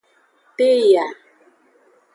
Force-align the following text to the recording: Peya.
Peya. 0.57 1.05